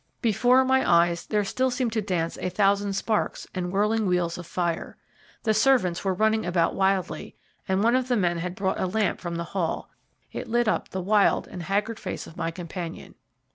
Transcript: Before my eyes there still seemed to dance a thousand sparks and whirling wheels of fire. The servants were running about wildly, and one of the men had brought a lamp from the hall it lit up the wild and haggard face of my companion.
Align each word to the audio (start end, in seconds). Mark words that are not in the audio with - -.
Before 0.23 0.65
my 0.65 0.81
eyes 0.91 1.27
there 1.27 1.43
still 1.43 1.69
seemed 1.69 1.93
to 1.93 2.01
dance 2.01 2.35
a 2.39 2.49
thousand 2.49 2.93
sparks 2.93 3.45
and 3.53 3.71
whirling 3.71 4.07
wheels 4.07 4.39
of 4.39 4.47
fire. 4.47 4.97
The 5.43 5.53
servants 5.53 6.03
were 6.03 6.15
running 6.15 6.43
about 6.43 6.73
wildly, 6.73 7.35
and 7.67 7.83
one 7.83 7.95
of 7.95 8.07
the 8.07 8.17
men 8.17 8.39
had 8.39 8.55
brought 8.55 8.79
a 8.79 8.87
lamp 8.87 9.19
from 9.19 9.35
the 9.35 9.43
hall 9.53 9.91
it 10.31 10.47
lit 10.49 10.67
up 10.67 10.89
the 10.89 11.01
wild 11.01 11.47
and 11.47 11.61
haggard 11.61 11.99
face 11.99 12.25
of 12.25 12.35
my 12.35 12.49
companion. 12.49 13.13